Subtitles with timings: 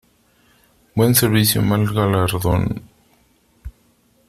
[0.95, 2.63] Buen servicio, mal galardón.